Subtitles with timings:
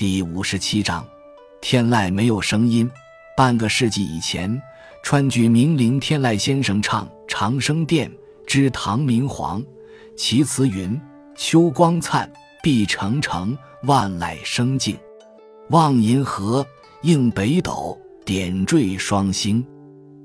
[0.00, 1.06] 第五十七章，
[1.60, 2.90] 天籁没有声音。
[3.36, 4.58] 半个世纪以前，
[5.02, 8.10] 川剧名伶天籁先生唱《长生殿》
[8.46, 9.62] 之唐明皇，
[10.16, 10.98] 其词云
[11.36, 12.32] ：“秋光灿，
[12.62, 14.96] 碧澄澄，万籁声静。
[15.68, 16.66] 望银河，
[17.02, 19.62] 映北斗，点缀双星。”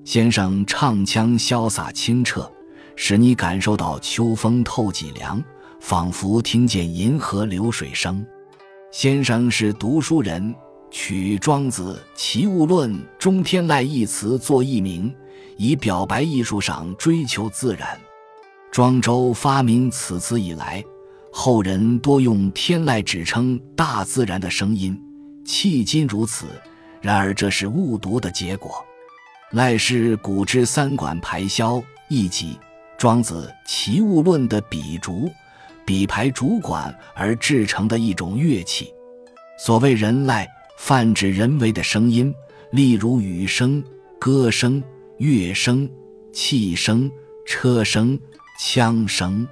[0.06, 2.50] 先生唱腔潇洒清澈，
[2.96, 5.44] 使你感受到秋风透脊梁，
[5.82, 8.26] 仿佛听见银河流水声。
[8.98, 10.56] 先生是读书人，
[10.90, 15.14] 取《庄子·齐物论》中“天籁”一词作艺名，
[15.58, 18.00] 以表白艺术上追求自然。
[18.72, 20.82] 庄周发明此词以来，
[21.30, 24.98] 后人多用“天籁”指称大自然的声音，
[25.46, 26.46] 迄今如此。
[27.02, 28.82] 然而这是误读的结果。
[29.52, 32.54] 籁是古之三管排箫一级，
[32.98, 35.30] 《庄子·齐物论》的笔竹。
[35.86, 38.92] 比排主管而制成的一种乐器，
[39.58, 40.46] 所谓人籁，
[40.78, 42.34] 泛指人为的声音，
[42.72, 43.84] 例如雨声、
[44.20, 44.84] 歌声、
[45.20, 45.88] 乐声、
[46.34, 47.10] 气声、
[47.46, 48.20] 车声、
[48.60, 49.48] 枪声。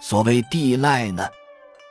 [0.00, 1.24] 所谓地籁呢？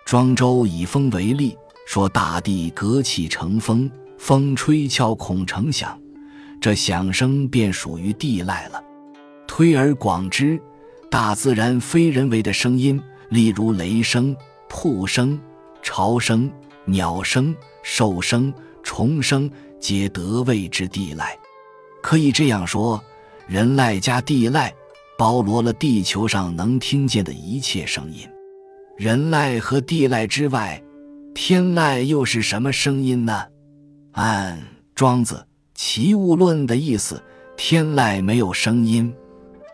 [0.06, 6.00] 庄周以风为例，说大地隔气成风，风吹窍孔成响，
[6.60, 8.84] 这响声便属于地籁了。
[9.48, 10.62] 推而广之，
[11.10, 13.02] 大自然非人为的声音。
[13.32, 14.36] 例如雷声、
[14.68, 15.40] 瀑声、
[15.82, 16.52] 潮声、
[16.84, 21.28] 鸟声、兽声、虫声，皆得谓之地籁。
[22.04, 23.02] 可以这样说，
[23.48, 24.70] 人籁加地籁，
[25.18, 28.28] 包罗了地球上能听见的一切声音。
[28.98, 30.84] 人籁和地籁之外，
[31.34, 33.46] 天籁又是什么声音呢？
[34.12, 34.62] 按
[34.94, 35.36] 庄子
[35.74, 37.24] 《齐物论》的意思，
[37.56, 39.14] 天籁没有声音。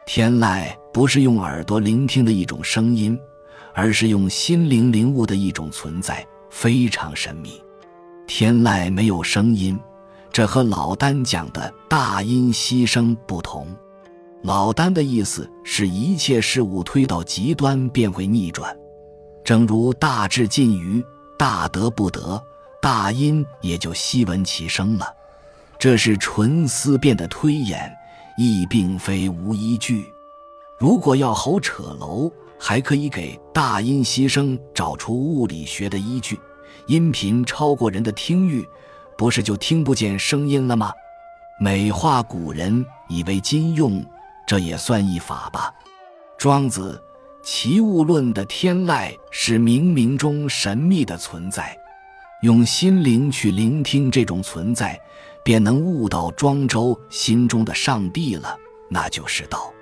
[0.05, 3.17] 天籁不是用耳朵聆听的一种声音。
[3.77, 7.61] 而是用心灵领悟的一种存在，非常神秘。
[8.25, 9.79] 天籁没有声音，
[10.33, 13.67] 这和老丹讲的大音希声不同。
[14.41, 18.75] 老丹的意思是一切事物推到极端便会逆转，
[19.43, 21.05] 正如大智尽于
[21.37, 22.43] 大德不得，
[22.81, 25.05] 大音也就希闻其声了。
[25.77, 27.95] 这是纯思辨的推演，
[28.39, 30.11] 亦并非无依据。
[30.79, 32.31] 如果要吼扯楼。
[32.59, 36.39] 还可以给大音希声找出物理学的依据，
[36.87, 38.67] 音频超过人的听域，
[39.17, 40.91] 不是就听不见声音了吗？
[41.59, 44.05] 美化古人以为今用，
[44.47, 45.73] 这也算一法吧。
[46.37, 47.01] 庄子
[47.43, 51.75] 《齐物论》的天籁是冥冥中神秘的存在，
[52.43, 54.99] 用心灵去聆听这种存在，
[55.43, 58.55] 便能悟到庄周心中的上帝了，
[58.89, 59.73] 那就是道。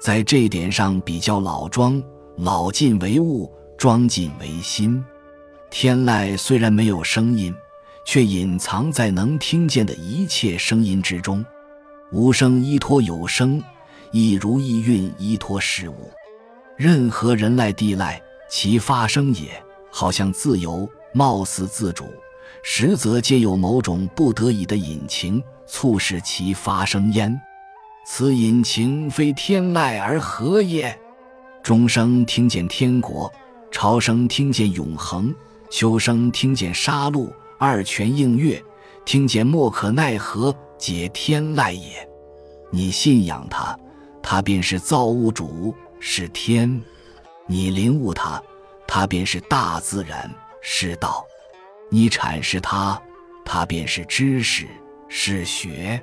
[0.00, 2.02] 在这点上比较老庄，
[2.36, 5.04] 老晋为物，庄晋为心。
[5.70, 7.54] 天籁虽然没有声音，
[8.04, 11.44] 却隐藏在能听见的一切声音之中。
[12.12, 13.62] 无声依托有声，
[14.12, 16.10] 亦如意蕴依托事物。
[16.76, 19.50] 任何人籁地籁，其发声也
[19.90, 22.04] 好像自由，貌似自主，
[22.62, 27.38] 实则皆有某种不得已的隐情，促使其发声焉。
[28.10, 30.98] 此隐情非天籁而何也？
[31.62, 33.30] 钟声听见天国，
[33.70, 35.32] 潮声听见永恒，
[35.68, 38.64] 秋声听见杀戮，二泉映月，
[39.04, 42.08] 听见莫可奈何，皆天籁也。
[42.70, 43.78] 你信仰他，
[44.22, 46.80] 他便是造物主，是天；
[47.46, 48.42] 你领悟他，
[48.86, 50.28] 他便是大自然，
[50.62, 51.22] 是道；
[51.90, 53.00] 你阐释他，
[53.44, 54.66] 他便是知识，
[55.08, 56.00] 是学；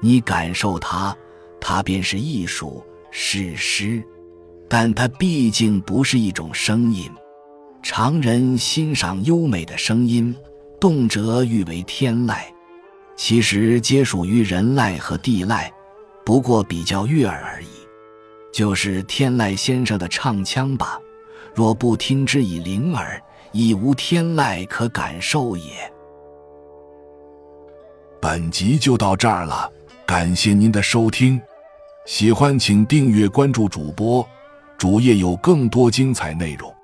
[0.00, 1.14] 你感受他。
[1.64, 4.02] 它便是艺术，是诗，
[4.68, 7.08] 但它毕竟不是一种声音。
[7.84, 10.34] 常人欣赏优美的声音，
[10.80, 12.38] 动辄誉为天籁，
[13.16, 15.70] 其实皆属于人籁和地籁，
[16.26, 17.68] 不过比较悦耳而已。
[18.52, 21.00] 就是天籁先生的唱腔吧，
[21.54, 25.70] 若不听之以灵耳，亦无天籁可感受也。
[28.20, 29.70] 本集就到这儿了，
[30.04, 31.40] 感谢您的收听。
[32.04, 34.28] 喜欢请订阅关注主播，
[34.76, 36.81] 主页有更多精彩内容。